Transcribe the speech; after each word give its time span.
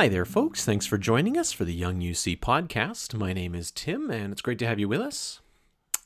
Hi 0.00 0.08
there, 0.08 0.24
folks. 0.24 0.64
Thanks 0.64 0.86
for 0.86 0.96
joining 0.96 1.36
us 1.36 1.52
for 1.52 1.66
the 1.66 1.74
Young 1.74 2.00
UC 2.00 2.40
podcast. 2.40 3.12
My 3.12 3.34
name 3.34 3.54
is 3.54 3.70
Tim, 3.70 4.10
and 4.10 4.32
it's 4.32 4.40
great 4.40 4.58
to 4.60 4.66
have 4.66 4.78
you 4.78 4.88
with 4.88 5.02
us. 5.02 5.42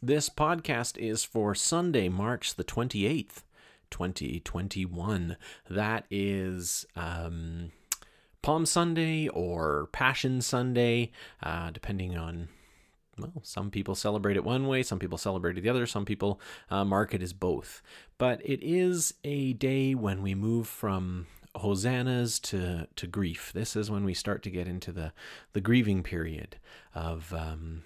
This 0.02 0.28
podcast 0.28 0.98
is 0.98 1.22
for 1.22 1.54
Sunday, 1.54 2.08
March 2.08 2.56
the 2.56 2.64
28th, 2.64 3.44
2021. 3.90 5.36
That 5.70 6.06
is 6.10 6.84
um, 6.96 7.70
Palm 8.42 8.66
Sunday 8.66 9.28
or 9.28 9.88
Passion 9.92 10.40
Sunday, 10.40 11.12
uh, 11.40 11.70
depending 11.70 12.18
on 12.18 12.48
well, 13.16 13.32
some 13.44 13.70
people 13.70 13.94
celebrate 13.94 14.36
it 14.36 14.42
one 14.42 14.66
way, 14.66 14.82
some 14.82 14.98
people 14.98 15.18
celebrate 15.18 15.56
it 15.56 15.60
the 15.60 15.68
other, 15.68 15.86
some 15.86 16.04
people 16.04 16.40
uh, 16.68 16.84
mark 16.84 17.14
it 17.14 17.22
as 17.22 17.32
both. 17.32 17.80
But 18.18 18.40
it 18.44 18.58
is 18.60 19.14
a 19.22 19.52
day 19.52 19.94
when 19.94 20.20
we 20.20 20.34
move 20.34 20.66
from 20.66 21.28
hosannas 21.56 22.40
to, 22.40 22.86
to 22.96 23.06
grief. 23.06 23.52
This 23.54 23.76
is 23.76 23.90
when 23.90 24.04
we 24.04 24.14
start 24.14 24.42
to 24.42 24.50
get 24.50 24.66
into 24.66 24.92
the, 24.92 25.12
the 25.52 25.60
grieving 25.60 26.02
period 26.02 26.56
of, 26.94 27.32
um, 27.32 27.82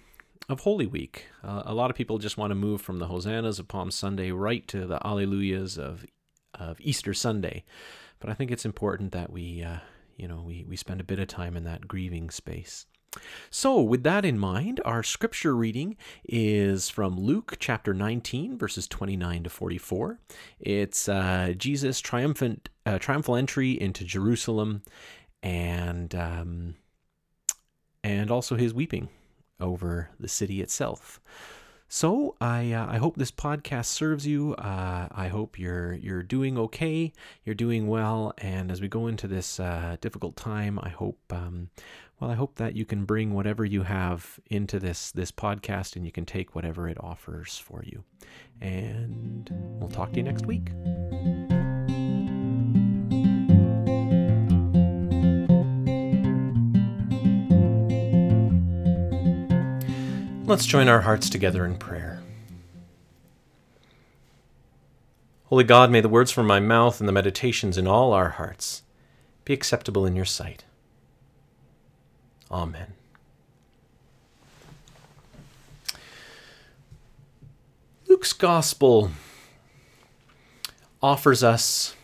of 0.47 0.61
Holy 0.61 0.87
Week. 0.87 1.27
Uh, 1.43 1.63
a 1.65 1.73
lot 1.73 1.89
of 1.89 1.95
people 1.95 2.17
just 2.17 2.37
want 2.37 2.51
to 2.51 2.55
move 2.55 2.81
from 2.81 2.99
the 2.99 3.07
hosannas 3.07 3.59
of 3.59 3.67
Palm 3.67 3.91
Sunday 3.91 4.31
right 4.31 4.67
to 4.67 4.85
the 4.85 4.99
alleluias 4.99 5.77
of, 5.77 6.05
of 6.53 6.79
Easter 6.81 7.13
Sunday. 7.13 7.63
But 8.19 8.29
I 8.29 8.33
think 8.33 8.51
it's 8.51 8.65
important 8.65 9.11
that 9.11 9.31
we, 9.31 9.63
uh, 9.63 9.77
you 10.17 10.27
know, 10.27 10.43
we, 10.45 10.65
we 10.67 10.75
spend 10.75 10.99
a 10.99 11.05
bit 11.05 11.19
of 11.19 11.27
time 11.27 11.55
in 11.55 11.63
that 11.63 11.87
grieving 11.87 12.29
space. 12.29 12.85
So, 13.49 13.81
with 13.81 14.03
that 14.03 14.25
in 14.25 14.37
mind, 14.37 14.79
our 14.85 15.03
scripture 15.03 15.55
reading 15.55 15.97
is 16.27 16.89
from 16.89 17.19
Luke 17.19 17.57
chapter 17.59 17.93
19, 17.93 18.57
verses 18.57 18.87
29 18.87 19.43
to 19.43 19.49
44. 19.49 20.19
It's 20.59 21.09
uh, 21.09 21.53
Jesus' 21.57 22.01
triumphant, 22.01 22.69
uh, 22.85 22.99
triumphal 22.99 23.35
entry 23.35 23.71
into 23.71 24.03
Jerusalem 24.03 24.83
and, 25.41 26.13
um, 26.13 26.75
and 28.03 28.29
also 28.29 28.55
his 28.55 28.73
weeping 28.73 29.09
over 29.59 30.09
the 30.19 30.27
city 30.27 30.61
itself. 30.61 31.19
So 31.91 32.35
I 32.39 32.71
uh, 32.71 32.85
I 32.87 32.97
hope 32.97 33.15
this 33.15 33.31
podcast 33.31 33.87
serves 33.87 34.27
you. 34.27 34.53
Uh, 34.53 35.07
I 35.11 35.27
hope 35.27 35.57
you're 35.57 35.93
you're 35.93 36.21
doing 36.21 36.55
okay. 36.55 37.11
You're 37.43 37.55
doing 37.55 37.87
well, 37.87 38.31
and 38.37 38.71
as 38.71 38.79
we 38.79 38.87
go 38.87 39.07
into 39.07 39.27
this 39.27 39.59
uh, 39.59 39.97
difficult 39.99 40.35
time, 40.35 40.79
I 40.83 40.89
hope 40.89 41.17
um, 41.31 41.71
well 42.19 42.29
I 42.29 42.35
hope 42.35 42.55
that 42.55 42.75
you 42.75 42.85
can 42.85 43.05
bring 43.05 43.33
whatever 43.33 43.63
you 43.65 43.83
have 43.83 44.39
into 44.47 44.79
this 44.79 45.11
this 45.11 45.31
podcast, 45.31 45.95
and 45.95 46.05
you 46.05 46.11
can 46.11 46.25
take 46.25 46.55
whatever 46.55 46.87
it 46.87 46.97
offers 47.01 47.57
for 47.57 47.83
you. 47.85 48.03
And 48.61 49.49
we'll 49.79 49.89
talk 49.89 50.11
to 50.11 50.17
you 50.17 50.23
next 50.23 50.45
week. 50.45 50.69
Let's 60.45 60.65
join 60.65 60.87
our 60.87 61.01
hearts 61.01 61.29
together 61.29 61.63
in 61.63 61.77
prayer. 61.77 62.23
Holy 65.45 65.63
God, 65.63 65.91
may 65.91 66.01
the 66.01 66.09
words 66.09 66.31
from 66.31 66.47
my 66.47 66.59
mouth 66.59 66.99
and 66.99 67.07
the 67.07 67.13
meditations 67.13 67.77
in 67.77 67.87
all 67.87 68.13
our 68.13 68.29
hearts 68.29 68.81
be 69.45 69.53
acceptable 69.53 70.05
in 70.07 70.15
your 70.15 70.25
sight. 70.25 70.65
Amen. 72.51 72.93
Luke's 78.07 78.33
Gospel 78.33 79.11
offers 81.01 81.43
us 81.43 81.95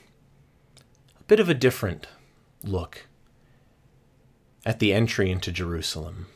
a 1.19 1.23
bit 1.23 1.39
of 1.39 1.49
a 1.49 1.53
different 1.53 2.07
look 2.63 3.07
at 4.65 4.79
the 4.79 4.93
entry 4.93 5.31
into 5.31 5.51
Jerusalem. 5.51 6.27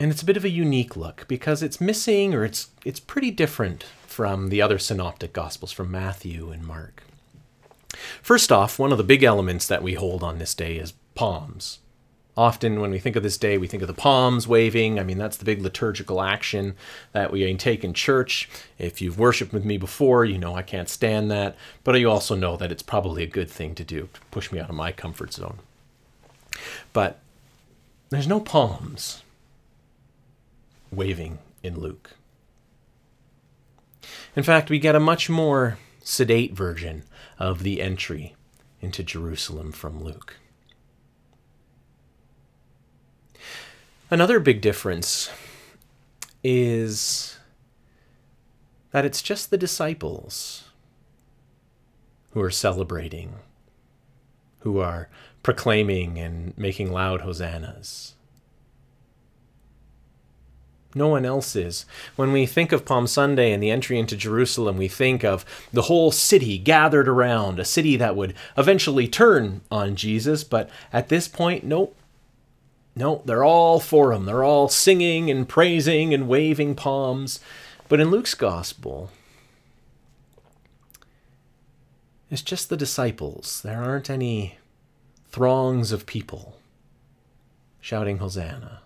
and 0.00 0.10
it's 0.10 0.22
a 0.22 0.26
bit 0.26 0.36
of 0.36 0.44
a 0.44 0.50
unique 0.50 0.96
look 0.96 1.26
because 1.28 1.62
it's 1.62 1.80
missing 1.80 2.34
or 2.34 2.44
it's 2.44 2.70
it's 2.84 3.00
pretty 3.00 3.30
different 3.30 3.84
from 4.06 4.48
the 4.48 4.62
other 4.62 4.78
synoptic 4.78 5.32
gospels 5.32 5.72
from 5.72 5.90
Matthew 5.90 6.50
and 6.50 6.64
Mark. 6.66 7.02
First 8.22 8.52
off, 8.52 8.78
one 8.78 8.92
of 8.92 8.98
the 8.98 9.04
big 9.04 9.22
elements 9.22 9.66
that 9.66 9.82
we 9.82 9.94
hold 9.94 10.22
on 10.22 10.38
this 10.38 10.54
day 10.54 10.76
is 10.76 10.94
palms. 11.14 11.78
Often, 12.36 12.80
when 12.80 12.92
we 12.92 13.00
think 13.00 13.16
of 13.16 13.24
this 13.24 13.36
day, 13.36 13.58
we 13.58 13.66
think 13.66 13.82
of 13.82 13.88
the 13.88 13.94
palms 13.94 14.46
waving. 14.46 15.00
I 15.00 15.02
mean, 15.02 15.18
that's 15.18 15.38
the 15.38 15.44
big 15.44 15.60
liturgical 15.60 16.22
action 16.22 16.76
that 17.10 17.32
we 17.32 17.52
take 17.56 17.82
in 17.82 17.94
church. 17.94 18.48
If 18.78 19.02
you've 19.02 19.18
worshiped 19.18 19.52
with 19.52 19.64
me 19.64 19.76
before, 19.76 20.24
you 20.24 20.38
know 20.38 20.54
I 20.54 20.62
can't 20.62 20.88
stand 20.88 21.32
that. 21.32 21.56
But 21.82 21.98
you 21.98 22.08
also 22.08 22.36
know 22.36 22.56
that 22.56 22.70
it's 22.70 22.82
probably 22.82 23.24
a 23.24 23.26
good 23.26 23.50
thing 23.50 23.74
to 23.74 23.82
do 23.82 24.08
to 24.14 24.20
push 24.30 24.52
me 24.52 24.60
out 24.60 24.68
of 24.68 24.76
my 24.76 24.92
comfort 24.92 25.32
zone. 25.32 25.58
But 26.92 27.18
there's 28.10 28.28
no 28.28 28.38
palms 28.38 29.24
waving 30.92 31.38
in 31.64 31.80
Luke. 31.80 32.14
In 34.36 34.44
fact, 34.44 34.70
we 34.70 34.78
get 34.78 34.94
a 34.94 35.00
much 35.00 35.28
more 35.28 35.78
sedate 36.08 36.54
version 36.54 37.04
of 37.38 37.62
the 37.62 37.82
entry 37.82 38.34
into 38.80 39.02
Jerusalem 39.02 39.70
from 39.70 40.02
Luke. 40.02 40.36
Another 44.10 44.40
big 44.40 44.62
difference 44.62 45.28
is 46.42 47.36
that 48.90 49.04
it's 49.04 49.20
just 49.20 49.50
the 49.50 49.58
disciples 49.58 50.70
who 52.30 52.40
are 52.40 52.50
celebrating, 52.50 53.34
who 54.60 54.78
are 54.78 55.10
proclaiming 55.42 56.18
and 56.18 56.56
making 56.56 56.90
loud 56.90 57.20
hosannas. 57.20 58.14
No 60.94 61.08
one 61.08 61.26
else 61.26 61.54
is. 61.54 61.84
When 62.16 62.32
we 62.32 62.46
think 62.46 62.72
of 62.72 62.86
Palm 62.86 63.06
Sunday 63.06 63.52
and 63.52 63.62
the 63.62 63.70
entry 63.70 63.98
into 63.98 64.16
Jerusalem, 64.16 64.78
we 64.78 64.88
think 64.88 65.22
of 65.22 65.44
the 65.72 65.82
whole 65.82 66.10
city 66.10 66.56
gathered 66.58 67.08
around, 67.08 67.60
a 67.60 67.64
city 67.64 67.96
that 67.96 68.16
would 68.16 68.34
eventually 68.56 69.06
turn 69.06 69.60
on 69.70 69.96
Jesus. 69.96 70.44
But 70.44 70.70
at 70.92 71.08
this 71.08 71.28
point, 71.28 71.64
nope. 71.64 71.94
No, 72.96 73.22
they're 73.24 73.44
all 73.44 73.78
for 73.78 74.12
him. 74.12 74.24
They're 74.24 74.42
all 74.42 74.68
singing 74.68 75.30
and 75.30 75.48
praising 75.48 76.12
and 76.12 76.26
waving 76.26 76.74
palms. 76.74 77.38
But 77.88 78.00
in 78.00 78.10
Luke's 78.10 78.34
gospel, 78.34 79.10
it's 82.30 82.42
just 82.42 82.70
the 82.70 82.76
disciples. 82.76 83.62
There 83.62 83.80
aren't 83.82 84.10
any 84.10 84.58
throngs 85.30 85.92
of 85.92 86.06
people 86.06 86.56
shouting 87.80 88.18
Hosanna. 88.18 88.80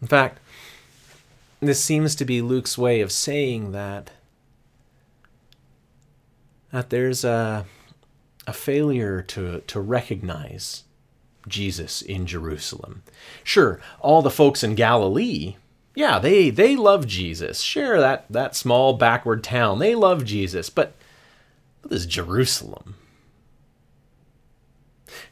In 0.00 0.08
fact, 0.08 0.40
this 1.60 1.82
seems 1.82 2.14
to 2.16 2.24
be 2.24 2.40
Luke's 2.40 2.78
way 2.78 3.00
of 3.00 3.12
saying 3.12 3.72
that 3.72 4.10
that 6.72 6.90
there's 6.90 7.24
a 7.24 7.66
a 8.46 8.52
failure 8.52 9.22
to 9.22 9.60
to 9.60 9.80
recognize 9.80 10.84
Jesus 11.46 12.02
in 12.02 12.26
Jerusalem. 12.26 13.02
Sure, 13.44 13.80
all 14.00 14.22
the 14.22 14.30
folks 14.30 14.62
in 14.62 14.74
Galilee, 14.74 15.56
yeah, 15.94 16.18
they 16.18 16.50
they 16.50 16.76
love 16.76 17.06
Jesus. 17.06 17.60
Sure, 17.60 17.98
that 17.98 18.24
that 18.30 18.56
small 18.56 18.94
backward 18.94 19.44
town, 19.44 19.78
they 19.78 19.94
love 19.94 20.24
Jesus, 20.24 20.70
but 20.70 20.94
what 21.82 21.92
is 21.92 22.06
Jerusalem? 22.06 22.94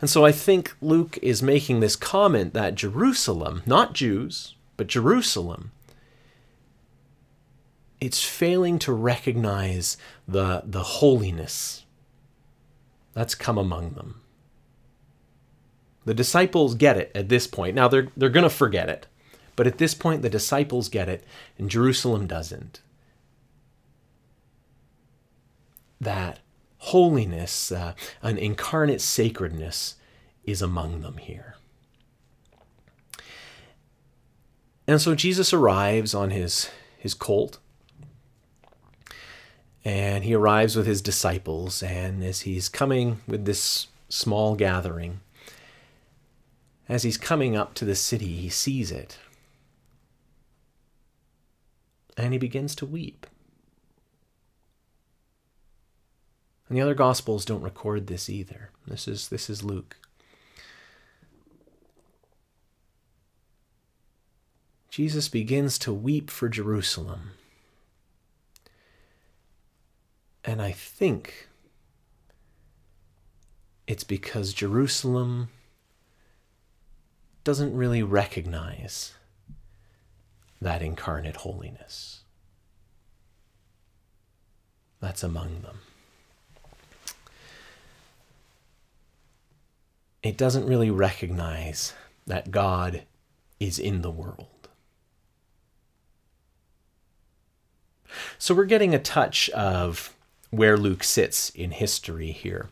And 0.01 0.11
so 0.11 0.25
I 0.25 0.33
think 0.33 0.77
Luke 0.81 1.19
is 1.23 1.43
making 1.43 1.81
this 1.81 1.97
comment 1.97 2.53
that 2.55 2.75
Jerusalem, 2.75 3.63
not 3.65 3.95
Jews, 3.95 4.55
but 4.79 4.87
Jerusalem, 4.87 5.73
it's 8.01 8.23
failing 8.23 8.79
to 8.79 8.93
recognize 8.93 9.99
the, 10.27 10.63
the 10.65 10.83
holiness 10.83 11.85
that's 13.13 13.35
come 13.35 13.59
among 13.59 13.91
them. 13.91 14.21
The 16.05 16.15
disciples 16.15 16.77
get 16.77 16.97
it 16.97 17.11
at 17.15 17.29
this 17.29 17.47
point. 17.47 17.75
Now 17.75 17.89
they're, 17.89 18.09
they're 18.17 18.29
going 18.31 18.45
to 18.45 18.51
forget 18.51 18.89
it. 18.89 19.09
But 19.57 19.67
at 19.67 19.79
this 19.79 19.93
point, 19.93 20.23
the 20.23 20.31
disciples 20.31 20.89
get 20.89 21.09
it, 21.09 21.25
and 21.59 21.69
Jerusalem 21.69 22.29
doesn't. 22.29 22.81
That 26.01 26.39
holiness, 26.79 27.73
uh, 27.73 27.95
an 28.23 28.39
incarnate 28.39 29.01
sacredness, 29.01 29.97
is 30.45 30.63
among 30.63 31.01
them 31.01 31.17
here. 31.17 31.58
And 34.89 35.03
so 35.03 35.15
Jesus 35.15 35.53
arrives 35.53 36.15
on 36.15 36.31
his, 36.31 36.71
his 36.97 37.13
colt. 37.13 37.59
And 39.85 40.25
he 40.25 40.35
arrives 40.35 40.77
with 40.77 40.87
his 40.87 41.03
disciples. 41.03 41.83
And 41.83 42.25
as 42.25 42.41
he's 42.41 42.71
coming 42.71 43.21
with 43.29 43.45
this 43.45 43.89
small 44.09 44.57
gathering, 44.57 45.21
as 46.89 47.03
he's 47.03 47.19
coming 47.19 47.55
up 47.55 47.75
to 47.75 47.85
the 47.85 47.95
city, 47.95 48.37
he 48.37 48.49
sees 48.49 48.91
it. 48.91 49.19
And 52.17 52.33
he 52.33 52.39
begins 52.39 52.75
to 52.77 52.87
weep. 52.87 53.27
And 56.69 56.77
the 56.77 56.83
other 56.83 56.95
gospels 56.95 57.45
don't 57.45 57.63
record 57.63 58.07
this 58.07 58.31
either. 58.31 58.71
This 58.87 59.07
is 59.07 59.29
this 59.29 59.49
is 59.49 59.63
Luke. 59.63 59.97
Jesus 64.99 65.29
begins 65.29 65.79
to 65.79 65.93
weep 65.93 66.29
for 66.29 66.49
Jerusalem. 66.49 67.31
And 70.45 70.61
I 70.61 70.73
think 70.73 71.47
it's 73.87 74.03
because 74.03 74.53
Jerusalem 74.53 75.51
doesn't 77.45 77.77
really 77.77 78.03
recognize 78.03 79.15
that 80.61 80.83
incarnate 80.83 81.37
holiness 81.37 82.23
that's 84.99 85.23
among 85.23 85.61
them. 85.61 85.79
It 90.25 90.37
doesn't 90.37 90.67
really 90.67 90.91
recognize 90.91 91.93
that 92.27 92.51
God 92.51 93.05
is 93.61 93.79
in 93.79 94.03
the 94.03 94.11
world. 94.11 94.58
So 98.39 98.55
we're 98.55 98.65
getting 98.67 98.95
a 98.95 99.01
touch 99.01 99.51
of 99.51 100.15
where 100.51 100.77
Luke 100.77 101.05
sits 101.05 101.51
in 101.51 101.73
history 101.73 102.33
here. 102.33 102.71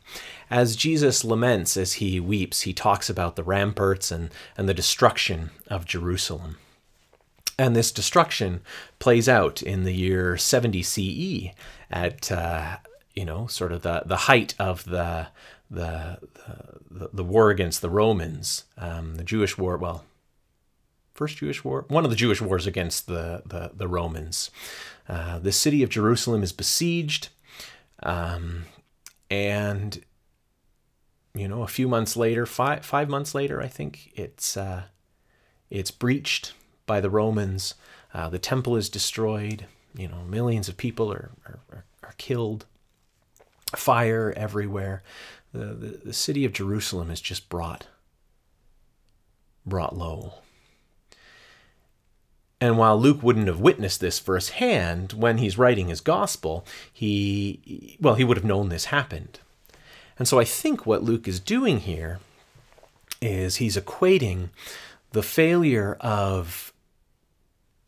As 0.49 0.77
Jesus 0.77 1.25
laments, 1.25 1.77
as 1.77 1.95
he 1.95 2.21
weeps, 2.21 2.63
he 2.63 2.73
talks 2.73 3.11
about 3.11 3.37
the 3.37 3.43
ramparts 3.43 4.11
and, 4.11 4.31
and 4.57 4.69
the 4.69 4.75
destruction 4.75 5.51
of 5.69 5.85
Jerusalem. 5.85 6.59
And 7.59 7.75
this 7.75 7.91
destruction 7.91 8.61
plays 8.99 9.29
out 9.29 9.63
in 9.63 9.85
the 9.85 9.95
year 9.95 10.37
70 10.37 10.83
CE 10.83 11.55
at, 11.91 12.31
uh, 12.31 12.77
you 13.15 13.25
know, 13.25 13.47
sort 13.47 13.73
of 13.73 13.83
the, 13.83 14.03
the 14.07 14.17
height 14.17 14.55
of 14.59 14.85
the, 14.85 15.29
the, 15.71 16.19
the, 16.91 17.11
the 17.13 17.25
war 17.25 17.51
against 17.51 17.83
the 17.83 17.91
Romans, 17.91 18.65
um, 18.79 19.17
the 19.17 19.25
Jewish 19.25 19.59
war, 19.59 19.77
well, 19.77 20.05
first 21.15 21.39
Jewish 21.39 21.65
war, 21.65 21.87
one 21.89 22.05
of 22.05 22.11
the 22.11 22.17
Jewish 22.17 22.41
wars 22.41 22.67
against 22.67 23.07
the, 23.07 23.43
the, 23.47 23.73
the 23.75 23.89
Romans. 23.89 24.51
Uh, 25.09 25.39
the 25.39 25.53
city 25.53 25.83
of 25.83 25.91
Jerusalem 25.91 26.43
is 26.43 26.53
besieged. 26.53 27.29
Um, 28.03 28.65
and 29.31 30.05
you 31.35 31.49
know, 31.49 31.63
a 31.63 31.69
few 31.69 31.87
months 31.87 32.17
later, 32.17 32.47
five 32.47 32.85
five 32.85 33.09
months 33.09 33.35
later, 33.35 33.61
I 33.61 33.69
think 33.69 34.13
it's 34.15 34.57
uh, 34.57 34.85
it's 35.71 35.91
breached 35.91 36.55
by 36.87 37.01
the 37.01 37.11
Romans. 37.11 37.75
Uh, 38.15 38.29
the 38.31 38.39
temple 38.39 38.77
is 38.77 38.89
destroyed. 38.89 39.67
You 39.95 40.09
know, 40.09 40.23
millions 40.27 40.69
of 40.69 40.77
people 40.77 41.13
are 41.13 41.31
are, 41.47 41.85
are 42.03 42.15
killed. 42.17 42.65
Fire 43.75 44.33
everywhere. 44.37 45.03
The, 45.53 45.67
the 45.67 46.01
the 46.07 46.13
city 46.13 46.45
of 46.45 46.53
Jerusalem 46.53 47.11
is 47.11 47.21
just 47.21 47.49
brought 47.49 47.87
brought 49.67 49.97
low. 49.97 50.35
And 52.61 52.79
while 52.79 52.99
Luke 52.99 53.23
wouldn't 53.23 53.49
have 53.49 53.61
witnessed 53.61 54.01
this 54.01 54.19
firsthand 54.19 55.13
when 55.13 55.39
he's 55.39 55.59
writing 55.59 55.89
his 55.89 56.01
gospel, 56.01 56.65
he, 56.91 57.99
well, 58.01 58.15
he 58.15 58.25
would 58.25 58.39
have 58.39 58.47
known 58.47 58.71
this 58.71 58.87
happened. 58.87 59.41
And 60.19 60.27
so 60.27 60.39
I 60.39 60.45
think 60.45 60.87
what 60.87 61.03
Luke 61.03 61.29
is 61.29 61.39
doing 61.39 61.81
here 61.81 62.21
is 63.21 63.57
he's 63.57 63.77
equating 63.77 64.49
the 65.13 65.23
failure 65.23 65.97
of, 66.01 66.73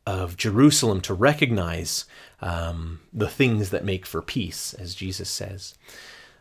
of 0.06 0.36
Jerusalem 0.36 1.00
to 1.02 1.14
recognize 1.14 2.04
um, 2.42 3.00
the 3.12 3.28
things 3.28 3.70
that 3.70 3.84
make 3.84 4.04
for 4.04 4.20
peace, 4.20 4.74
as 4.74 4.94
Jesus 4.94 5.30
says. 5.30 5.74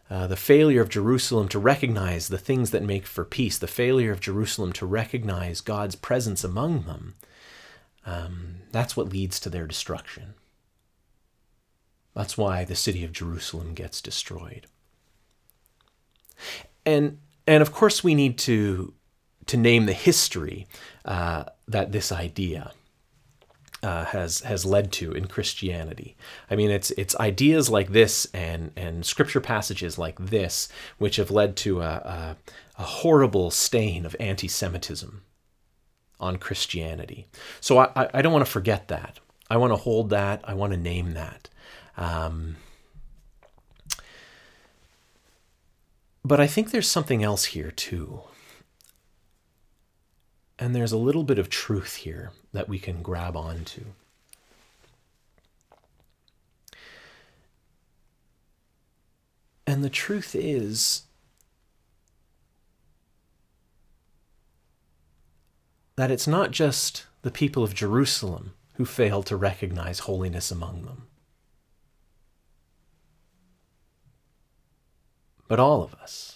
Uh, 0.09 0.27
the 0.27 0.37
failure 0.37 0.81
of 0.81 0.89
Jerusalem 0.89 1.47
to 1.49 1.59
recognize 1.59 2.27
the 2.27 2.37
things 2.37 2.71
that 2.71 2.83
make 2.83 3.05
for 3.05 3.25
peace, 3.25 3.57
the 3.57 3.67
failure 3.67 4.11
of 4.11 4.21
Jerusalem 4.21 4.71
to 4.73 4.85
recognize 4.85 5.59
God's 5.59 5.95
presence 5.95 6.43
among 6.43 6.83
them, 6.83 7.15
um, 8.07 8.55
that's 8.71 8.95
what 8.95 9.09
leads 9.09 9.39
to 9.41 9.49
their 9.49 9.67
destruction. 9.67 10.33
That's 12.15 12.37
why 12.37 12.63
the 12.63 12.75
city 12.75 13.03
of 13.03 13.11
Jerusalem 13.11 13.73
gets 13.75 14.01
destroyed. 14.01 14.65
And 16.85 17.19
and 17.45 17.61
of 17.61 17.71
course 17.71 18.03
we 18.03 18.15
need 18.15 18.37
to 18.39 18.93
to 19.47 19.57
name 19.57 19.85
the 19.85 19.93
history 19.93 20.67
uh, 21.05 21.43
that 21.67 21.91
this 21.91 22.11
idea 22.11 22.71
uh, 23.83 24.05
has 24.05 24.39
has 24.41 24.65
led 24.65 24.91
to 24.93 25.11
in 25.11 25.27
Christianity. 25.27 26.15
I 26.49 26.55
mean, 26.55 26.71
it's 26.71 26.91
it's 26.91 27.15
ideas 27.19 27.69
like 27.69 27.91
this 27.91 28.25
and 28.33 28.71
and 28.77 29.05
scripture 29.05 29.41
passages 29.41 29.97
like 29.97 30.17
this 30.17 30.69
which 30.97 31.17
have 31.17 31.29
led 31.29 31.57
to 31.57 31.81
a, 31.81 31.85
a, 31.85 32.37
a 32.79 32.83
horrible 32.83 33.51
stain 33.51 34.05
of 34.05 34.15
anti-Semitism 34.19 35.23
on 36.19 36.37
Christianity. 36.37 37.27
So 37.61 37.77
I, 37.77 38.09
I 38.13 38.21
don't 38.21 38.33
want 38.33 38.45
to 38.45 38.51
forget 38.51 38.87
that. 38.87 39.19
I 39.49 39.57
want 39.57 39.71
to 39.71 39.77
hold 39.77 40.09
that. 40.09 40.41
I 40.43 40.53
want 40.53 40.73
to 40.73 40.77
name 40.77 41.13
that. 41.13 41.49
Um, 41.95 42.57
but 46.23 46.39
I 46.39 46.47
think 46.47 46.71
there's 46.71 46.89
something 46.89 47.23
else 47.23 47.45
here 47.45 47.71
too. 47.71 48.21
And 50.59 50.75
there's 50.75 50.91
a 50.91 50.97
little 50.97 51.23
bit 51.23 51.39
of 51.39 51.49
truth 51.49 51.95
here 51.97 52.31
that 52.51 52.67
we 52.67 52.79
can 52.79 53.01
grab 53.01 53.37
onto. 53.37 53.85
And 59.67 59.83
the 59.83 59.89
truth 59.89 60.33
is 60.33 61.03
that 65.97 66.11
it's 66.11 66.27
not 66.27 66.51
just 66.51 67.07
the 67.23 67.31
people 67.31 67.63
of 67.63 67.73
Jerusalem 67.73 68.53
who 68.75 68.85
fail 68.85 69.23
to 69.23 69.35
recognize 69.35 69.99
holiness 69.99 70.51
among 70.51 70.85
them, 70.85 71.07
but 75.47 75.59
all 75.59 75.83
of 75.83 75.93
us. 75.95 76.35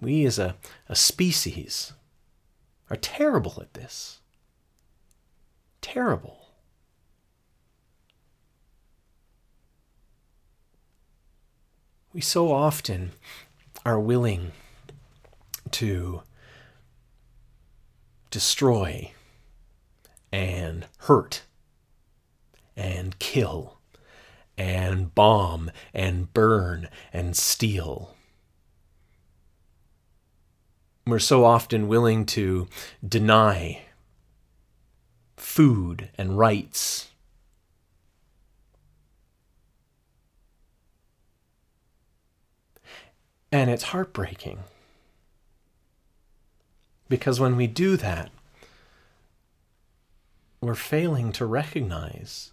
We 0.00 0.24
as 0.26 0.38
a, 0.38 0.54
a 0.88 0.94
species 0.94 1.92
are 2.88 2.96
terrible 2.96 3.58
at 3.60 3.74
this. 3.74 4.20
Terrible. 5.80 6.46
We 12.12 12.20
so 12.20 12.52
often 12.52 13.10
are 13.88 13.98
willing 13.98 14.52
to 15.70 16.20
destroy 18.30 19.10
and 20.30 20.86
hurt 20.98 21.44
and 22.76 23.18
kill 23.18 23.78
and 24.58 25.14
bomb 25.14 25.70
and 25.94 26.34
burn 26.34 26.86
and 27.14 27.34
steal. 27.34 28.14
We're 31.06 31.18
so 31.18 31.46
often 31.46 31.88
willing 31.88 32.26
to 32.26 32.68
deny 33.02 33.84
food 35.38 36.10
and 36.18 36.36
rights 36.36 37.08
And 43.50 43.70
it's 43.70 43.84
heartbreaking. 43.84 44.58
Because 47.08 47.40
when 47.40 47.56
we 47.56 47.66
do 47.66 47.96
that, 47.96 48.30
we're 50.60 50.74
failing 50.74 51.32
to 51.32 51.46
recognize 51.46 52.52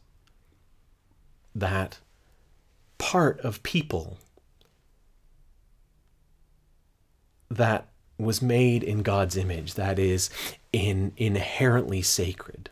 that 1.54 2.00
part 2.98 3.40
of 3.42 3.64
people 3.64 4.18
that 7.50 7.88
was 8.18 8.42
made 8.42 8.84
in 8.84 9.02
God's 9.02 9.36
image, 9.36 9.74
that 9.74 10.00
is 10.00 10.30
in 10.72 11.12
inherently 11.18 12.02
sacred. 12.02 12.70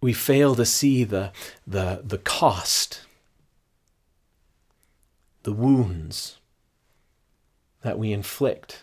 We 0.00 0.12
fail 0.12 0.54
to 0.54 0.64
see 0.64 1.02
the, 1.02 1.32
the, 1.66 2.02
the 2.04 2.18
cost 2.18 3.05
the 5.46 5.52
wounds 5.52 6.38
that 7.82 7.96
we 8.00 8.12
inflict 8.12 8.82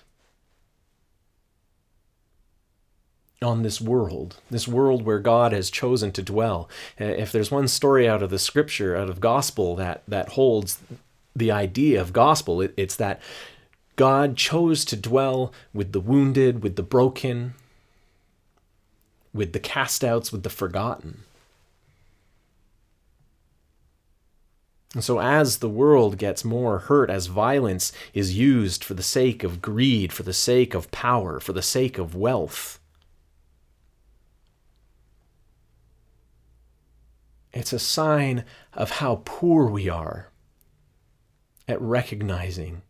on 3.42 3.64
this 3.64 3.82
world, 3.82 4.38
this 4.50 4.66
world 4.66 5.02
where 5.02 5.20
God 5.20 5.52
has 5.52 5.70
chosen 5.70 6.14
to 6.14 6.22
dwell. 6.22 6.70
Uh, 7.02 7.04
if 7.04 7.34
there's 7.34 7.52
one 7.52 7.68
story 7.68 8.08
out 8.08 8.24
of 8.24 8.30
the 8.30 8.40
scripture, 8.40 8.96
out 8.96 9.10
of 9.10 9.20
gospel 9.20 9.76
that 9.76 10.04
that 10.08 10.30
holds 10.30 10.80
the 11.36 11.52
idea 11.52 12.00
of 12.00 12.14
gospel, 12.14 12.62
it, 12.62 12.74
it's 12.78 12.96
that 12.96 13.22
God 13.98 14.38
chose 14.38 14.86
to 14.86 14.96
dwell 14.96 15.52
with 15.74 15.92
the 15.92 16.00
wounded, 16.00 16.64
with 16.64 16.78
the 16.78 16.82
broken, 16.82 17.56
with 19.34 19.52
the 19.52 19.60
cast 19.60 20.02
outs, 20.02 20.32
with 20.32 20.44
the 20.44 20.50
forgotten. 20.50 21.24
And 24.94 25.04
so, 25.04 25.20
as 25.20 25.58
the 25.58 25.70
world 25.70 26.20
gets 26.20 26.46
more 26.46 26.80
hurt, 26.80 27.10
as 27.10 27.26
violence 27.26 27.92
is 28.14 28.38
used 28.38 28.84
for 28.84 28.94
the 28.94 29.02
sake 29.02 29.44
of 29.44 29.62
greed, 29.62 30.14
for 30.14 30.22
the 30.22 30.34
sake 30.34 30.76
of 30.76 30.92
power, 30.92 31.40
for 31.40 31.52
the 31.52 31.64
sake 31.64 31.98
of 31.98 32.16
wealth, 32.16 32.80
it's 37.52 37.74
a 37.74 37.80
sign 37.80 38.46
of 38.74 38.92
how 38.92 39.24
poor 39.26 39.66
we 39.66 39.90
are 39.90 40.30
at 41.68 41.82
recognizing 41.82 42.84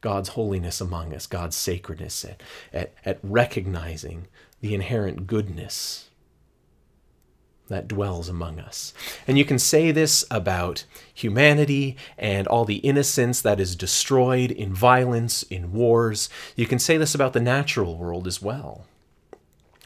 God's 0.00 0.30
holiness 0.30 0.80
among 0.80 1.14
us, 1.14 1.26
God's 1.26 1.56
sacredness, 1.56 2.24
at, 2.24 2.42
at, 2.72 2.94
at 3.04 3.18
recognizing 3.22 4.26
the 4.60 4.74
inherent 4.74 5.26
goodness 5.28 6.08
that 7.68 7.88
dwells 7.88 8.28
among 8.28 8.58
us. 8.58 8.92
And 9.26 9.38
you 9.38 9.44
can 9.44 9.58
say 9.58 9.92
this 9.92 10.24
about 10.30 10.84
humanity 11.14 11.96
and 12.18 12.46
all 12.46 12.64
the 12.64 12.76
innocence 12.76 13.40
that 13.42 13.60
is 13.60 13.76
destroyed 13.76 14.50
in 14.50 14.74
violence, 14.74 15.42
in 15.44 15.72
wars. 15.72 16.28
You 16.56 16.66
can 16.66 16.78
say 16.78 16.96
this 16.96 17.14
about 17.14 17.32
the 17.32 17.40
natural 17.40 17.96
world 17.96 18.26
as 18.26 18.42
well. 18.42 18.84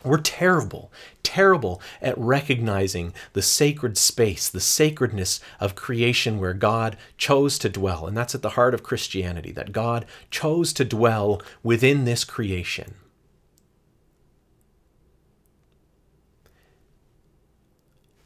We're 0.04 0.18
terrible, 0.18 0.90
terrible 1.22 1.80
at 2.00 2.18
recognizing 2.18 3.14
the 3.34 3.42
sacred 3.42 3.96
space, 3.96 4.48
the 4.48 4.58
sacredness 4.58 5.40
of 5.60 5.76
creation 5.76 6.40
where 6.40 6.54
God 6.54 6.96
chose 7.16 7.56
to 7.60 7.68
dwell. 7.68 8.06
And 8.06 8.16
that's 8.16 8.34
at 8.34 8.42
the 8.42 8.50
heart 8.50 8.74
of 8.74 8.82
Christianity, 8.82 9.52
that 9.52 9.70
God 9.70 10.04
chose 10.30 10.72
to 10.74 10.84
dwell 10.84 11.40
within 11.62 12.04
this 12.04 12.24
creation. 12.24 12.94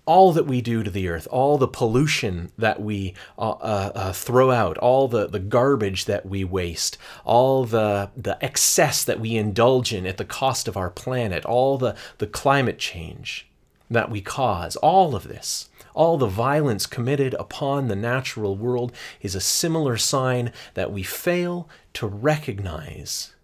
All 0.06 0.32
that 0.32 0.46
we 0.46 0.60
do 0.60 0.84
to 0.84 0.90
the 0.90 1.08
earth, 1.08 1.26
all 1.30 1.58
the 1.58 1.68
pollution 1.68 2.52
that 2.56 2.80
we 2.80 3.12
uh, 3.36 3.50
uh, 3.50 3.92
uh, 3.94 4.12
throw 4.12 4.52
out, 4.52 4.78
all 4.78 5.08
the, 5.08 5.26
the 5.26 5.40
garbage 5.40 6.04
that 6.04 6.24
we 6.24 6.44
waste, 6.44 6.96
all 7.24 7.64
the, 7.64 8.10
the 8.16 8.42
excess 8.42 9.04
that 9.04 9.18
we 9.18 9.36
indulge 9.36 9.92
in 9.92 10.06
at 10.06 10.16
the 10.16 10.24
cost 10.24 10.68
of 10.68 10.76
our 10.76 10.90
planet, 10.90 11.44
all 11.44 11.76
the, 11.76 11.96
the 12.18 12.26
climate 12.26 12.78
change 12.78 13.48
that 13.90 14.10
we 14.10 14.20
cause, 14.20 14.76
all 14.76 15.14
of 15.16 15.28
this, 15.28 15.70
all 15.92 16.16
the 16.16 16.26
violence 16.26 16.86
committed 16.86 17.34
upon 17.34 17.88
the 17.88 17.96
natural 17.96 18.56
world 18.56 18.92
is 19.22 19.34
a 19.34 19.40
similar 19.40 19.96
sign 19.96 20.52
that 20.74 20.92
we 20.92 21.02
fail 21.02 21.68
to 21.94 22.06
recognize 22.06 23.34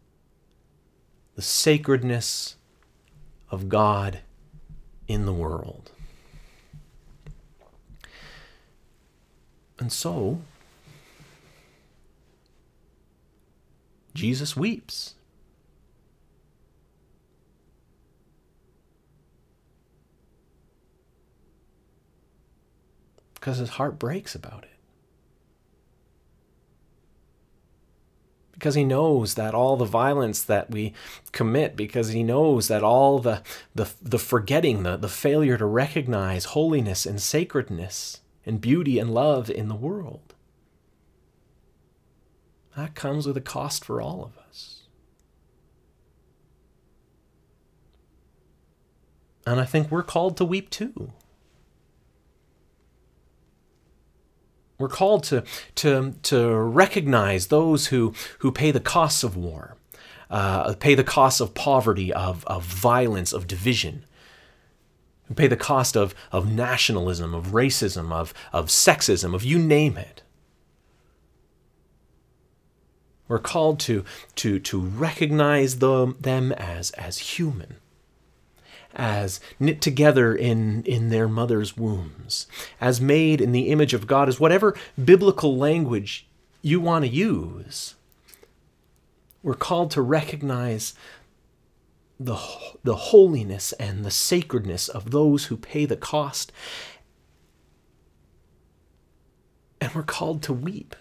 the 1.34 1.42
sacredness 1.42 2.56
of 3.50 3.68
God 3.68 4.20
in 5.08 5.24
the 5.24 5.32
world. 5.32 5.91
And 9.82 9.92
so, 9.92 10.40
Jesus 14.14 14.56
weeps. 14.56 15.14
Because 23.34 23.58
his 23.58 23.70
heart 23.70 23.98
breaks 23.98 24.36
about 24.36 24.62
it. 24.62 24.68
because 28.52 28.76
he 28.76 28.84
knows 28.84 29.34
that 29.34 29.54
all 29.54 29.76
the 29.76 29.84
violence 29.84 30.44
that 30.44 30.70
we 30.70 30.94
commit, 31.32 31.74
because 31.74 32.10
he 32.10 32.22
knows 32.22 32.68
that 32.68 32.84
all 32.84 33.18
the, 33.18 33.42
the, 33.74 33.90
the 34.00 34.20
forgetting, 34.20 34.84
the, 34.84 34.96
the 34.96 35.08
failure 35.08 35.58
to 35.58 35.66
recognize 35.66 36.44
holiness 36.44 37.04
and 37.04 37.20
sacredness 37.20 38.20
and 38.44 38.60
beauty 38.60 38.98
and 38.98 39.12
love 39.12 39.50
in 39.50 39.68
the 39.68 39.74
world. 39.74 40.34
That 42.76 42.94
comes 42.94 43.26
with 43.26 43.36
a 43.36 43.42
cost 43.42 43.84
for 43.84 44.00
all 44.00 44.24
of 44.24 44.38
us. 44.48 44.82
And 49.46 49.60
I 49.60 49.64
think 49.64 49.90
we're 49.90 50.02
called 50.02 50.36
to 50.38 50.44
weep 50.44 50.70
too. 50.70 51.12
We're 54.78 54.88
called 54.88 55.24
to, 55.24 55.44
to, 55.76 56.14
to 56.24 56.56
recognize 56.56 57.48
those 57.48 57.88
who, 57.88 58.14
who 58.40 58.50
pay 58.50 58.70
the 58.70 58.80
costs 58.80 59.22
of 59.22 59.36
war, 59.36 59.76
uh, 60.30 60.74
pay 60.74 60.94
the 60.94 61.04
costs 61.04 61.40
of 61.40 61.54
poverty, 61.54 62.12
of, 62.12 62.44
of 62.46 62.64
violence, 62.64 63.32
of 63.32 63.46
division, 63.46 64.04
pay 65.36 65.46
the 65.46 65.56
cost 65.56 65.96
of, 65.96 66.14
of 66.30 66.50
nationalism, 66.50 67.34
of 67.34 67.48
racism, 67.48 68.12
of, 68.12 68.34
of 68.52 68.66
sexism, 68.66 69.34
of 69.34 69.44
you 69.44 69.58
name 69.58 69.96
it. 69.96 70.22
We're 73.28 73.38
called 73.38 73.80
to, 73.80 74.04
to, 74.36 74.58
to 74.58 74.80
recognize 74.80 75.78
them, 75.78 76.16
them 76.20 76.52
as, 76.52 76.90
as 76.90 77.18
human, 77.18 77.76
as 78.94 79.40
knit 79.58 79.80
together 79.80 80.34
in, 80.34 80.82
in 80.82 81.08
their 81.08 81.28
mother's 81.28 81.76
wombs, 81.76 82.46
as 82.80 83.00
made 83.00 83.40
in 83.40 83.52
the 83.52 83.68
image 83.68 83.94
of 83.94 84.06
God, 84.06 84.28
as 84.28 84.38
whatever 84.38 84.76
biblical 85.02 85.56
language 85.56 86.26
you 86.60 86.80
want 86.80 87.04
to 87.04 87.10
use. 87.10 87.94
We're 89.42 89.54
called 89.54 89.90
to 89.92 90.02
recognize 90.02 90.94
the, 92.18 92.38
the 92.84 92.96
holiness 92.96 93.72
and 93.74 94.04
the 94.04 94.10
sacredness 94.10 94.88
of 94.88 95.10
those 95.10 95.46
who 95.46 95.56
pay 95.56 95.84
the 95.84 95.96
cost. 95.96 96.52
And 99.80 99.94
we're 99.94 100.02
called 100.02 100.42
to 100.44 100.52
weep. 100.52 100.94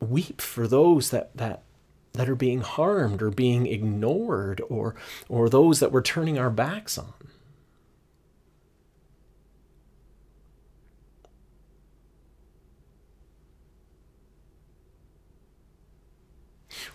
Weep 0.00 0.40
for 0.40 0.66
those 0.66 1.10
that, 1.10 1.36
that, 1.36 1.62
that 2.12 2.28
are 2.28 2.34
being 2.34 2.60
harmed 2.60 3.22
or 3.22 3.30
being 3.30 3.66
ignored 3.66 4.60
or, 4.68 4.94
or 5.28 5.48
those 5.48 5.80
that 5.80 5.92
we're 5.92 6.02
turning 6.02 6.38
our 6.38 6.50
backs 6.50 6.98
on. 6.98 7.12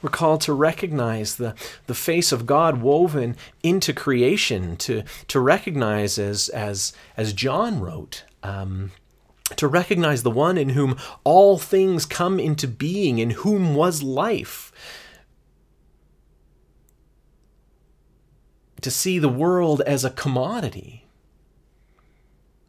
We're 0.01 0.09
called 0.09 0.41
to 0.41 0.53
recognize 0.53 1.35
the, 1.35 1.55
the 1.87 1.95
face 1.95 2.31
of 2.31 2.45
God 2.45 2.81
woven 2.81 3.35
into 3.63 3.93
creation, 3.93 4.77
to, 4.77 5.03
to 5.27 5.39
recognize, 5.39 6.17
as, 6.17 6.49
as, 6.49 6.93
as 7.17 7.33
John 7.33 7.79
wrote, 7.79 8.23
um, 8.43 8.91
to 9.55 9.67
recognize 9.67 10.23
the 10.23 10.31
one 10.31 10.57
in 10.57 10.69
whom 10.69 10.97
all 11.23 11.57
things 11.57 12.05
come 12.05 12.39
into 12.39 12.67
being, 12.67 13.19
in 13.19 13.31
whom 13.31 13.75
was 13.75 14.01
life. 14.01 14.71
To 18.81 18.89
see 18.89 19.19
the 19.19 19.29
world 19.29 19.81
as 19.81 20.03
a 20.03 20.09
commodity 20.09 21.05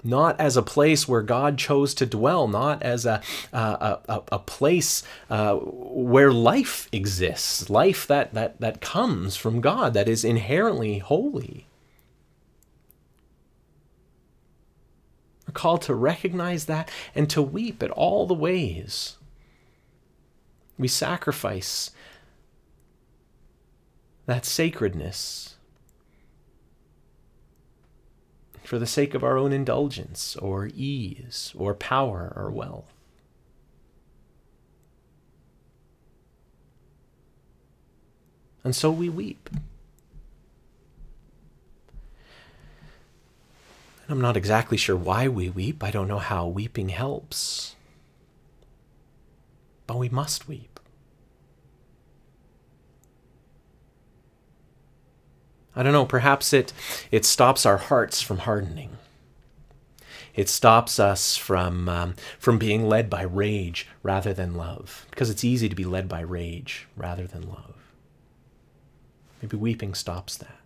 not 0.04 0.38
as 0.40 0.56
a 0.56 0.62
place 0.62 1.06
where 1.06 1.22
God 1.22 1.58
chose 1.58 1.94
to 1.94 2.06
dwell, 2.06 2.48
not 2.48 2.82
as 2.82 3.06
a, 3.06 3.20
a, 3.52 3.98
a, 4.08 4.22
a 4.32 4.38
place 4.38 5.02
uh, 5.30 5.54
where 5.56 6.32
life 6.32 6.88
exists, 6.92 7.70
life 7.70 8.06
that, 8.06 8.34
that, 8.34 8.60
that 8.60 8.80
comes 8.80 9.36
from 9.36 9.60
God, 9.60 9.94
that 9.94 10.08
is 10.08 10.24
inherently 10.24 10.98
holy. 10.98 11.66
We're 15.46 15.52
called 15.52 15.82
to 15.82 15.94
recognize 15.94 16.66
that 16.66 16.90
and 17.14 17.28
to 17.30 17.42
weep 17.42 17.82
at 17.82 17.90
all 17.90 18.26
the 18.26 18.34
ways 18.34 19.16
we 20.78 20.88
sacrifice 20.88 21.90
that 24.26 24.44
sacredness 24.44 25.51
for 28.64 28.78
the 28.78 28.86
sake 28.86 29.14
of 29.14 29.24
our 29.24 29.36
own 29.36 29.52
indulgence 29.52 30.36
or 30.36 30.70
ease 30.74 31.52
or 31.56 31.74
power 31.74 32.32
or 32.36 32.50
wealth. 32.50 32.92
And 38.64 38.76
so 38.76 38.90
we 38.90 39.08
weep. 39.08 39.50
And 44.02 44.10
I'm 44.10 44.20
not 44.20 44.36
exactly 44.36 44.76
sure 44.76 44.96
why 44.96 45.28
we 45.28 45.50
weep. 45.50 45.82
I 45.82 45.90
don't 45.90 46.08
know 46.08 46.18
how 46.18 46.46
weeping 46.46 46.90
helps. 46.90 47.74
But 49.86 49.98
we 49.98 50.08
must 50.08 50.46
weep. 50.46 50.78
I 55.74 55.82
don't 55.82 55.92
know, 55.92 56.04
perhaps 56.04 56.52
it, 56.52 56.72
it 57.10 57.24
stops 57.24 57.64
our 57.64 57.78
hearts 57.78 58.20
from 58.20 58.38
hardening. 58.38 58.98
it 60.34 60.48
stops 60.48 60.98
us 60.98 61.36
from 61.36 61.88
um, 61.88 62.14
from 62.38 62.58
being 62.58 62.88
led 62.88 63.10
by 63.10 63.22
rage 63.22 63.86
rather 64.02 64.32
than 64.32 64.54
love, 64.54 65.06
because 65.10 65.30
it's 65.30 65.44
easy 65.44 65.68
to 65.68 65.76
be 65.76 65.84
led 65.84 66.08
by 66.08 66.20
rage 66.20 66.88
rather 66.96 67.26
than 67.26 67.48
love. 67.48 67.74
Maybe 69.40 69.56
weeping 69.56 69.94
stops 69.94 70.36
that. 70.38 70.58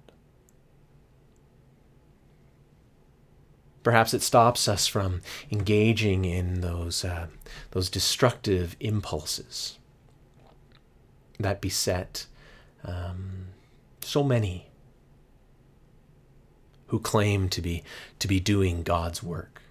Perhaps 3.82 4.12
it 4.12 4.22
stops 4.22 4.66
us 4.66 4.86
from 4.88 5.22
engaging 5.50 6.25
in 6.25 6.60
those, 6.60 7.04
uh, 7.04 7.28
those 7.70 7.88
destructive 7.88 8.75
impulses 8.80 9.78
that 11.38 11.60
beset 11.60 12.26
um, 12.84 13.46
so 14.00 14.25
many 14.25 14.70
who 16.88 17.00
claim 17.00 17.48
to 17.48 17.60
be, 17.60 17.82
to 18.18 18.28
be 18.28 18.40
doing 18.40 18.82
God's 18.82 19.22
work. 19.22 19.62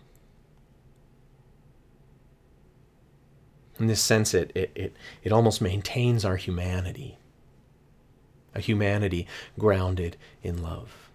In 3.79 3.87
this 3.87 4.01
sense, 4.01 4.33
it, 4.33 4.51
it, 4.55 4.71
it, 4.75 4.95
it 5.23 5.31
almost 5.31 5.61
maintains 5.61 6.23
our 6.23 6.37
humanity, 6.37 7.17
a 8.53 8.61
humanity 8.61 9.27
grounded 9.59 10.15
in 10.43 10.61
love. 10.61 11.09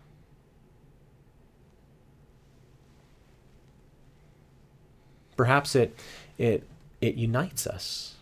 Perhaps 5.37 5.75
it, 5.75 5.99
it, 6.37 6.67
it 7.01 7.15
unites 7.15 7.67
us. 7.67 8.17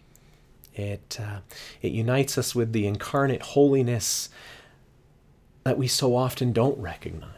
It, 0.75 1.19
uh, 1.21 1.41
it 1.83 1.91
unites 1.91 2.39
us 2.39 2.55
with 2.55 2.73
the 2.73 2.87
incarnate 2.87 3.43
holiness 3.43 4.29
that 5.65 5.77
we 5.77 5.89
so 5.89 6.15
often 6.15 6.53
don't 6.53 6.79
recognize. 6.79 7.38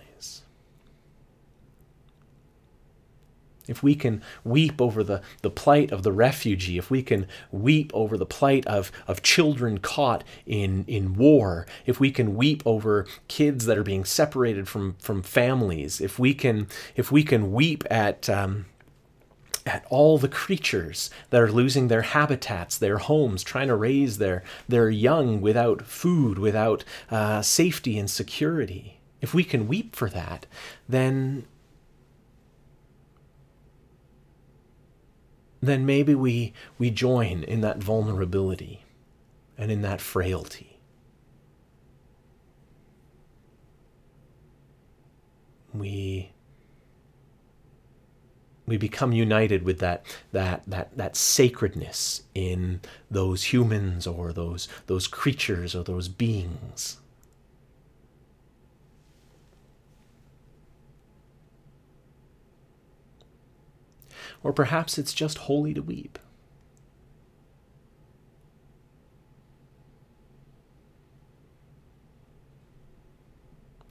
If 3.68 3.82
we 3.82 3.94
can 3.94 4.22
weep 4.44 4.80
over 4.80 5.04
the, 5.04 5.22
the 5.42 5.50
plight 5.50 5.92
of 5.92 6.02
the 6.02 6.12
refugee, 6.12 6.78
if 6.78 6.90
we 6.90 7.02
can 7.02 7.26
weep 7.52 7.90
over 7.94 8.16
the 8.16 8.26
plight 8.26 8.66
of, 8.66 8.90
of 9.06 9.22
children 9.22 9.78
caught 9.78 10.24
in, 10.46 10.84
in 10.86 11.14
war, 11.14 11.66
if 11.86 12.00
we 12.00 12.10
can 12.10 12.34
weep 12.34 12.62
over 12.66 13.06
kids 13.28 13.66
that 13.66 13.78
are 13.78 13.84
being 13.84 14.04
separated 14.04 14.68
from, 14.68 14.96
from 14.98 15.22
families, 15.22 16.00
if 16.00 16.18
we 16.18 16.34
can, 16.34 16.68
if 16.96 17.12
we 17.12 17.22
can 17.22 17.52
weep 17.52 17.84
at, 17.90 18.28
um, 18.28 18.66
at 19.66 19.84
all 19.90 20.18
the 20.18 20.28
creatures 20.28 21.10
that 21.30 21.40
are 21.40 21.52
losing 21.52 21.88
their 21.88 22.02
habitats, 22.02 22.78
their 22.78 22.98
homes, 22.98 23.42
trying 23.42 23.68
to 23.68 23.76
raise 23.76 24.18
their, 24.18 24.42
their 24.68 24.90
young 24.90 25.40
without 25.40 25.82
food, 25.82 26.38
without 26.38 26.82
uh, 27.10 27.42
safety 27.42 27.98
and 27.98 28.10
security. 28.10 28.98
If 29.20 29.34
we 29.34 29.44
can 29.44 29.68
weep 29.68 29.94
for 29.94 30.08
that, 30.10 30.46
then 30.88 31.44
then 35.60 35.84
maybe 35.84 36.14
we 36.14 36.52
we 36.78 36.90
join 36.90 37.42
in 37.44 37.60
that 37.60 37.78
vulnerability 37.78 38.84
and 39.58 39.70
in 39.70 39.82
that 39.82 40.00
frailty. 40.00 40.78
We 45.72 46.32
we 48.66 48.76
become 48.76 49.12
united 49.12 49.64
with 49.64 49.80
that 49.80 50.04
that 50.32 50.62
that 50.66 50.96
that 50.96 51.16
sacredness 51.16 52.22
in 52.34 52.80
those 53.10 53.52
humans 53.52 54.06
or 54.06 54.32
those 54.32 54.68
those 54.86 55.06
creatures 55.08 55.74
or 55.74 55.82
those 55.84 56.08
beings 56.08 56.99
or 64.42 64.52
perhaps 64.52 64.98
it's 64.98 65.12
just 65.12 65.38
holy 65.38 65.74
to 65.74 65.82
weep. 65.82 66.18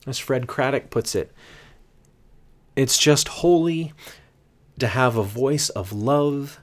As 0.07 0.17
Fred 0.17 0.47
Craddock 0.47 0.89
puts 0.89 1.13
it, 1.13 1.31
it's 2.75 2.97
just 2.97 3.27
holy 3.27 3.93
to 4.79 4.87
have 4.87 5.17
a 5.17 5.23
voice 5.23 5.69
of 5.69 5.91
love 5.91 6.59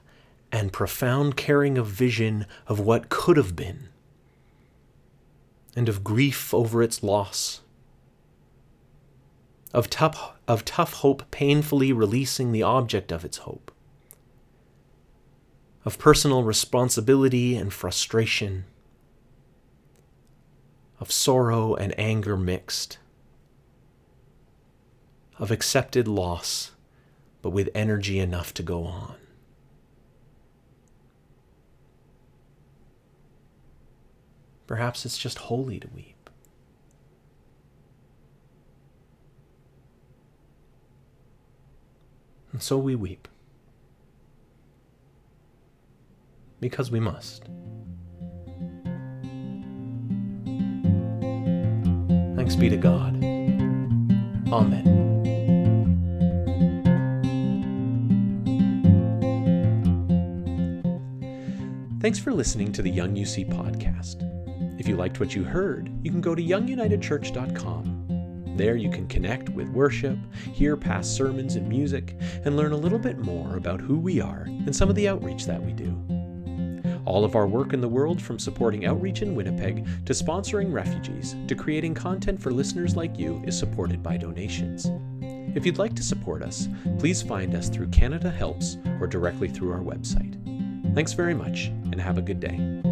and 0.51 0.73
profound 0.73 1.37
caring 1.37 1.77
of 1.77 1.85
vision 1.87 2.45
of 2.67 2.79
what 2.79 3.09
could 3.09 3.37
have 3.37 3.55
been, 3.55 3.89
and 5.75 5.87
of 5.87 6.03
grief 6.03 6.53
over 6.53 6.81
its 6.81 7.03
loss, 7.03 7.61
of 9.73 9.89
tough, 9.89 10.33
of 10.47 10.65
tough 10.65 10.93
hope 10.93 11.29
painfully 11.29 11.93
releasing 11.93 12.51
the 12.51 12.63
object 12.63 13.11
of 13.11 13.23
its 13.23 13.37
hope, 13.37 13.71
of 15.87 15.97
personal 15.97 16.43
responsibility 16.43 17.55
and 17.55 17.71
frustration, 17.71 18.65
of 20.99 21.09
sorrow 21.09 21.75
and 21.75 21.97
anger 21.97 22.35
mixed, 22.35 22.97
of 25.39 25.49
accepted 25.49 26.05
loss 26.05 26.71
but 27.41 27.51
with 27.51 27.69
energy 27.73 28.19
enough 28.19 28.53
to 28.53 28.61
go 28.61 28.83
on. 28.83 29.15
Perhaps 34.67 35.05
it's 35.05 35.17
just 35.17 35.37
holy 35.37 35.79
to 35.79 35.87
weep. 35.95 36.29
And 42.51 42.61
so 42.61 42.77
we 42.77 42.93
weep. 42.93 43.29
Because 46.59 46.91
we 46.91 46.99
must. 46.99 47.45
Thanks 52.35 52.55
be 52.55 52.69
to 52.69 52.77
God. 52.77 53.15
Amen. 54.51 54.97
Thanks 61.99 62.19
for 62.19 62.31
listening 62.31 62.71
to 62.71 62.81
the 62.81 62.89
Young 62.89 63.13
UC 63.15 63.49
podcast. 63.49 64.23
If 64.79 64.87
you 64.87 64.95
liked 64.95 65.19
what 65.19 65.35
you 65.35 65.43
heard, 65.43 65.91
you 66.03 66.09
can 66.09 66.21
go 66.21 66.33
to 66.35 66.41
youngunitedchurch.com. 66.41 68.53
There 68.55 68.77
you 68.77 68.89
can 68.89 69.07
connect 69.07 69.49
with 69.49 69.67
worship, 69.69 70.17
hear 70.53 70.77
past 70.77 71.15
sermons 71.15 71.57
and 71.57 71.67
music, 71.67 72.15
and 72.45 72.55
learn 72.55 72.71
a 72.71 72.77
little 72.77 72.97
bit 72.97 73.19
more 73.19 73.57
about 73.57 73.81
who 73.81 73.99
we 73.99 74.21
are 74.21 74.43
and 74.47 74.73
some 74.75 74.89
of 74.89 74.95
the 74.95 75.09
outreach 75.09 75.45
that 75.47 75.61
we 75.61 75.73
do. 75.73 76.16
All 77.07 77.23
of 77.23 77.37
our 77.37 77.47
work 77.47 77.71
in 77.71 77.79
the 77.79 77.87
world, 77.87 78.21
from 78.21 78.37
supporting 78.37 78.85
outreach 78.85 79.21
in 79.21 79.33
Winnipeg 79.33 79.87
to 80.05 80.11
sponsoring 80.11 80.73
refugees 80.73 81.37
to 81.47 81.55
creating 81.55 81.93
content 81.93 82.37
for 82.37 82.51
listeners 82.51 82.97
like 82.97 83.17
you, 83.17 83.41
is 83.47 83.57
supported 83.57 84.03
by 84.03 84.17
donations. 84.17 84.91
If 85.55 85.65
you'd 85.65 85.77
like 85.77 85.95
to 85.95 86.03
support 86.03 86.43
us, 86.43 86.67
please 86.99 87.21
find 87.21 87.55
us 87.55 87.69
through 87.69 87.87
Canada 87.91 88.29
Helps 88.29 88.75
or 88.99 89.07
directly 89.07 89.47
through 89.47 89.71
our 89.71 89.79
website. 89.79 90.35
Thanks 90.93 91.13
very 91.13 91.33
much, 91.33 91.67
and 91.67 92.01
have 92.01 92.17
a 92.17 92.21
good 92.21 92.41
day. 92.41 92.86